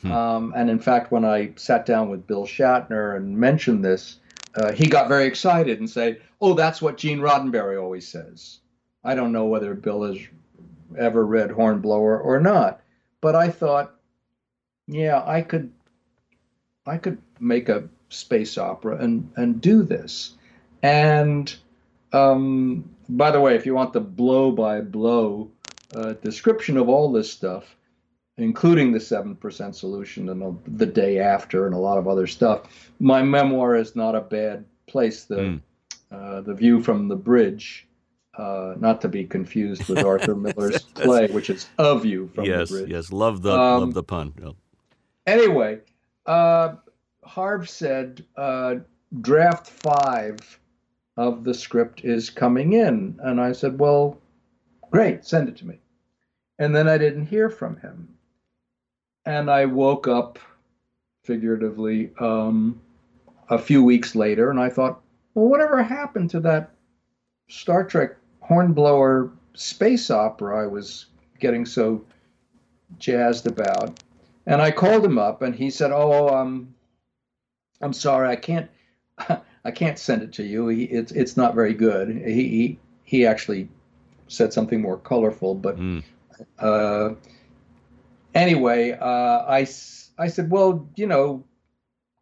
[0.00, 0.12] Hmm.
[0.12, 4.18] Um, and in fact, when I sat down with Bill Shatner and mentioned this,
[4.56, 8.60] uh, he got very excited and said, "Oh, that's what Gene Roddenberry always says."
[9.04, 10.18] I don't know whether Bill has
[10.98, 12.80] ever read Hornblower or not,
[13.20, 13.94] but I thought,
[14.88, 15.72] yeah, I could,
[16.86, 20.34] I could make a space opera and and do this.
[20.82, 21.54] And
[22.12, 25.50] um, by the way, if you want the blow by blow
[25.94, 27.76] uh, description of all this stuff,
[28.38, 32.90] including the seven percent solution and the day after and a lot of other stuff,
[33.00, 35.24] my memoir is not a bad place.
[35.24, 35.60] The mm.
[36.10, 37.82] uh, the view from the bridge.
[38.38, 42.68] Uh, not to be confused with Arthur Miller's play, which is a view from yes,
[42.68, 42.90] the bridge.
[42.90, 44.34] Yes, love the um, love the pun.
[45.26, 45.80] Anyway,
[46.26, 46.74] uh,
[47.24, 48.74] Harve said uh,
[49.22, 50.60] draft five
[51.16, 53.18] of the script is coming in.
[53.22, 54.18] And I said, well,
[54.90, 55.78] great, send it to me.
[56.58, 58.08] And then I didn't hear from him.
[59.26, 60.38] And I woke up,
[61.24, 62.80] figuratively, um,
[63.50, 65.00] a few weeks later, and I thought,
[65.34, 66.70] well, whatever happened to that
[67.48, 71.06] Star Trek hornblower space opera I was
[71.40, 72.04] getting so
[72.98, 74.00] jazzed about?
[74.46, 76.72] And I called him up, and he said, oh, um,
[77.80, 78.70] I'm sorry, I can't.
[79.66, 80.68] I can't send it to you.
[80.68, 82.08] He, it's it's not very good.
[82.08, 83.68] He he, he actually
[84.28, 86.04] said something more colorful, but mm.
[86.60, 87.14] uh,
[88.36, 89.66] anyway, uh, I
[90.18, 91.44] I said, well, you know,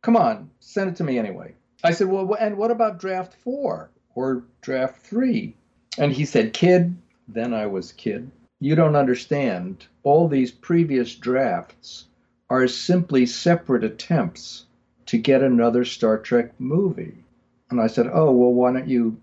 [0.02, 1.54] come on, send it to me anyway.
[1.82, 5.54] I said, well, and what about draft four or draft three?
[5.98, 6.96] And he said, kid.
[7.26, 8.30] Then I was kid.
[8.60, 9.86] You don't understand.
[10.02, 12.06] All these previous drafts
[12.50, 14.66] are simply separate attempts
[15.06, 17.24] to get another Star Trek movie.
[17.70, 19.20] And I said, Oh, well, why don't you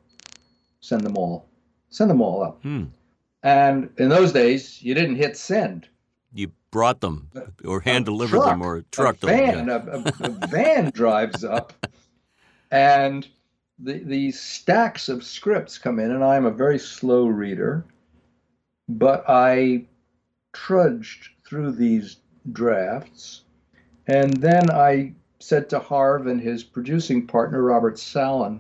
[0.80, 1.46] send them all?
[1.90, 2.62] Send them all up.
[2.64, 2.86] Hmm.
[3.44, 5.88] And in those days, you didn't hit send.
[6.34, 7.30] You brought them
[7.66, 9.86] or hand delivered them or trucked a van, them.
[9.86, 10.12] Yeah.
[10.20, 11.74] A, a, a van drives up
[12.72, 13.28] and
[13.78, 17.86] the, these stacks of scripts come in, and I'm a very slow reader,
[18.88, 19.86] but I
[20.54, 22.18] trudged through these
[22.52, 23.42] drafts,
[24.08, 28.60] and then I said to Harve and his producing partner, Robert Sallin,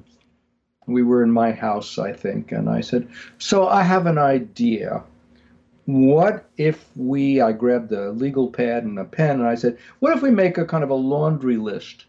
[0.87, 5.03] we were in my house, I think, and I said, So I have an idea.
[5.91, 10.15] What if we, I grabbed a legal pad and a pen, and I said, What
[10.15, 12.05] if we make a kind of a laundry list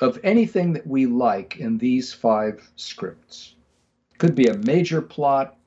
[0.00, 3.54] of anything that we like in these five scripts?
[4.18, 5.58] Could be a major plot,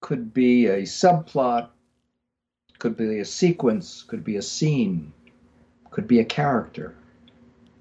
[0.00, 1.70] could be a subplot,
[2.78, 5.12] could be a sequence, could be a scene,
[5.90, 6.94] could be a character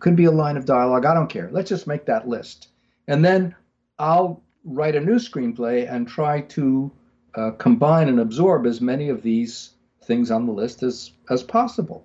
[0.01, 1.05] could be a line of dialogue.
[1.05, 1.49] I don't care.
[1.51, 2.69] Let's just make that list.
[3.07, 3.55] And then
[3.99, 6.91] I'll write a new screenplay and try to
[7.35, 9.71] uh, combine and absorb as many of these
[10.03, 12.03] things on the list as, as possible.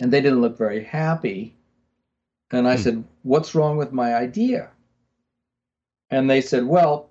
[0.00, 1.54] And they didn't look very happy.
[2.50, 2.82] And I hmm.
[2.82, 4.70] said, What's wrong with my idea?
[6.10, 7.10] And they said, Well,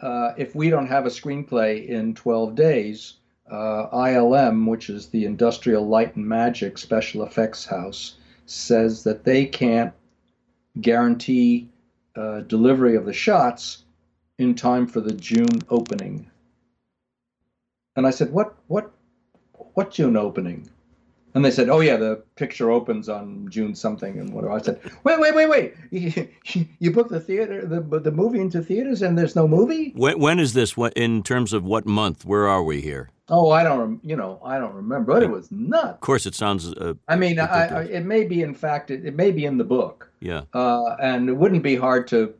[0.00, 3.14] uh, if we don't have a screenplay in 12 days,
[3.50, 9.44] uh, ILM, which is the Industrial Light and Magic Special Effects House, says that they
[9.46, 9.92] can't
[10.80, 11.68] guarantee
[12.16, 13.83] uh, delivery of the shots
[14.38, 16.30] in time for the June opening.
[17.96, 18.54] And I said, "What?
[18.68, 18.90] What?
[19.74, 20.68] What June opening?"
[21.34, 24.80] And they said, "Oh yeah, the picture opens on June something and whatever." I said,
[25.04, 26.28] "Wait, wait, wait, wait!
[26.78, 30.38] You, booked the theater, the the movie into theaters, and there's no movie." When, when
[30.38, 30.76] is this?
[30.76, 32.24] What in terms of what month?
[32.24, 33.10] Where are we here?
[33.28, 35.94] Oh, I don't, you know, I don't remember, but it was nuts.
[35.94, 36.68] Of course, it sounds.
[36.74, 39.56] Uh, I mean, I, I, it may be, in fact, it, it may be in
[39.56, 40.10] the book.
[40.20, 40.42] Yeah.
[40.52, 42.34] Uh, and it wouldn't be hard to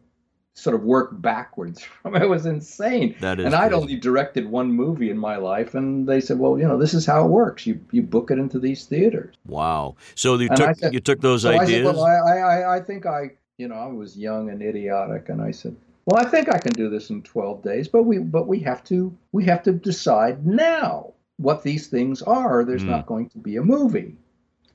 [0.55, 2.29] sort of work backwards from it.
[2.29, 3.15] Was insane.
[3.21, 3.83] That is and I'd crazy.
[3.83, 7.05] only directed one movie in my life, and they said, "Well, you know, this is
[7.07, 7.67] how it works.
[7.67, 9.97] You you book it into these theaters." Wow.
[10.15, 11.87] So you And took said- you took those So I ideas.
[11.87, 15.43] said, "Well, I, I I think I, you know, I was young and idiotic, and
[15.43, 15.77] I said."
[16.07, 18.85] Well, I think I can do this in 12 days, but we but we have
[18.85, 22.63] to we have to decide now what these things are.
[22.65, 22.91] There's Hmm.
[22.91, 24.15] not going to be a movie.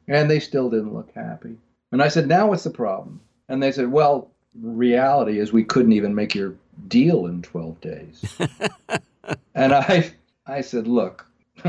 [0.07, 1.55] And they still didn't look happy.
[1.91, 5.93] And I said, "Now what's the problem?" And they said, "Well, reality is we couldn't
[5.93, 6.55] even make your
[6.87, 8.37] deal in 12 days."
[9.55, 10.11] and I
[10.45, 11.25] I said, "Look,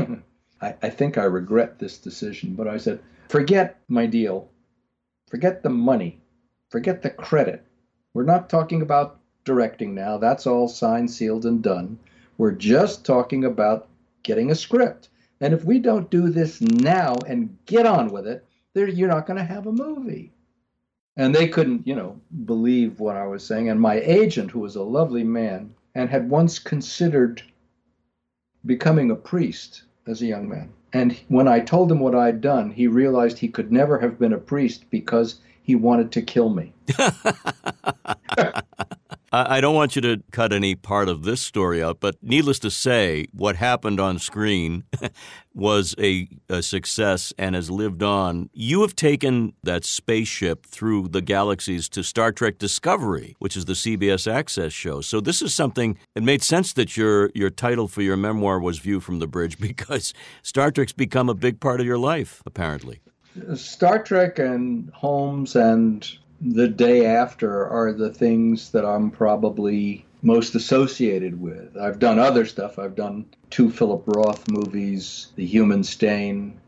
[0.61, 4.49] I, I think I regret this decision, but I said, forget my deal.
[5.27, 6.21] Forget the money.
[6.69, 7.65] Forget the credit.
[8.13, 10.17] We're not talking about directing now.
[10.17, 11.97] That's all signed, sealed, and done.
[12.37, 13.87] We're just talking about
[14.23, 15.09] getting a script.
[15.39, 19.25] And if we don't do this now and get on with it, there you're not
[19.25, 20.31] going to have a movie.
[21.17, 23.69] And they couldn't, you know, believe what I was saying.
[23.69, 27.43] And my agent, who was a lovely man and had once considered
[28.65, 30.71] becoming a priest as a young man.
[30.93, 34.33] And when I told him what I'd done, he realized he could never have been
[34.33, 36.73] a priest because he wanted to kill me.
[39.33, 42.71] I, don't want you to cut any part of this story out, but needless to
[42.71, 44.83] say, what happened on screen
[45.53, 48.49] was a, a success and has lived on.
[48.53, 53.73] You have taken that spaceship through the galaxies to Star Trek Discovery, which is the
[53.73, 54.99] CBS Access show.
[54.99, 55.97] So this is something.
[56.13, 59.57] It made sense that your your title for your memoir was "View from the Bridge"
[59.59, 60.13] because
[60.43, 62.99] Star Trek's become a big part of your life, apparently.
[63.55, 70.55] Star Trek and Holmes and the day after are the things that I'm probably most
[70.55, 71.77] associated with.
[71.77, 72.79] I've done other stuff.
[72.79, 76.59] I've done two Philip Roth movies, The Human Stain,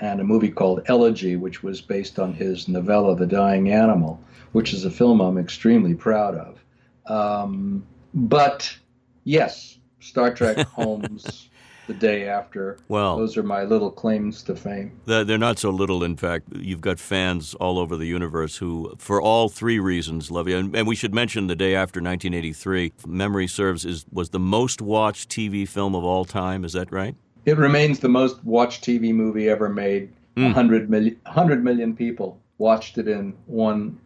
[0.00, 4.20] and a movie called Elegy, which was based on his novella, The Dying Animal,
[4.52, 6.64] which is a film I'm extremely proud of.
[7.06, 8.76] Um, but
[9.24, 11.48] yes, Star Trek, Holmes,
[11.86, 12.78] The Day After.
[12.88, 14.98] Well, Those are my little claims to fame.
[15.04, 16.46] They're they're not so little, in fact.
[16.56, 20.56] You've got fans all over the universe who, for all three reasons, love you.
[20.56, 24.80] And, and we should mention the day after 1983, memory serves, is was the most
[24.80, 26.64] watched TV film of all time.
[26.64, 27.14] Is that right?
[27.44, 30.10] It remains the most watched TV movie ever made.
[30.36, 33.98] A 100 million, 100 million people watched it in one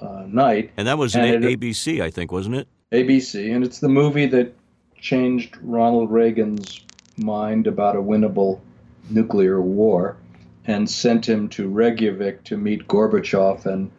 [0.00, 0.70] uh, night.
[0.78, 2.68] And that was And an it- ABC, I think, wasn't it?
[2.92, 4.54] ABC, and it's the movie that
[4.98, 6.80] changed Ronald Reagan's
[7.16, 8.60] mind about a winnable
[9.10, 10.16] nuclear war
[10.66, 13.90] and sent him to Reykjavik to meet Gorbachev and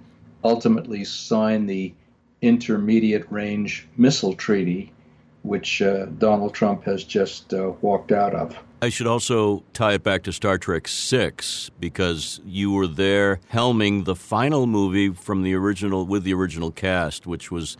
[0.43, 1.93] ultimately sign the
[2.41, 4.91] Intermediate Range Missile Treaty,
[5.43, 8.57] which uh, Donald Trump has just uh, walked out of.
[8.81, 14.05] I should also tie it back to Star Trek Six because you were there helming
[14.05, 17.75] the final movie from the original with the original cast, which was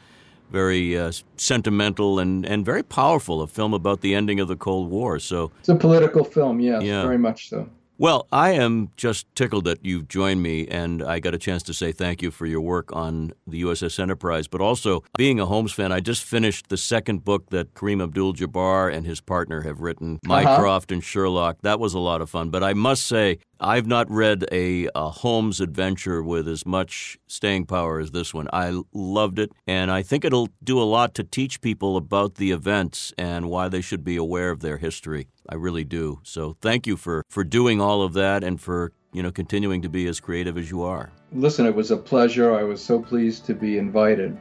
[0.52, 3.42] very uh, sentimental and, and very powerful.
[3.42, 5.20] A film about the ending of the Cold War.
[5.20, 7.04] So It's a political film, yes, Yeah.
[7.04, 7.70] very much so.
[8.00, 11.74] Well, I am just tickled that you've joined me, and I got a chance to
[11.74, 14.48] say thank you for your work on the USS Enterprise.
[14.48, 18.34] But also, being a Holmes fan, I just finished the second book that Kareem Abdul
[18.34, 21.58] Jabbar and his partner have written, Mycroft and Sherlock.
[21.64, 22.52] That was a lot of fun.
[22.52, 27.66] But I must say, I've not read a, a Holmes adventure with as much staying
[27.66, 28.48] power as this one.
[28.54, 32.52] I loved it, and I think it'll do a lot to teach people about the
[32.52, 35.28] events and why they should be aware of their history.
[35.50, 36.20] I really do.
[36.24, 39.90] So thank you for, for doing all of that and for you know continuing to
[39.90, 41.12] be as creative as you are.
[41.34, 42.54] Listen, it was a pleasure.
[42.54, 44.38] I was so pleased to be invited.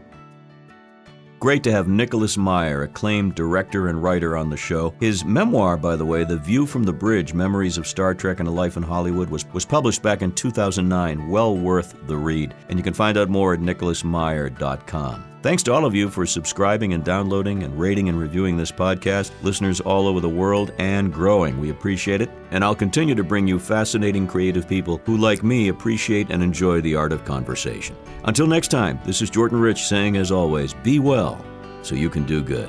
[1.38, 4.94] Great to have Nicholas Meyer, acclaimed director and writer, on the show.
[5.00, 8.48] His memoir, by the way, The View from the Bridge Memories of Star Trek and
[8.48, 11.28] a Life in Hollywood, was, was published back in 2009.
[11.28, 12.54] Well worth the read.
[12.68, 15.35] And you can find out more at nicholasmeyer.com.
[15.46, 19.30] Thanks to all of you for subscribing and downloading and rating and reviewing this podcast.
[19.44, 21.60] Listeners all over the world and growing.
[21.60, 22.30] We appreciate it.
[22.50, 26.80] And I'll continue to bring you fascinating creative people who, like me, appreciate and enjoy
[26.80, 27.94] the art of conversation.
[28.24, 31.40] Until next time, this is Jordan Rich saying, as always, be well
[31.82, 32.68] so you can do good.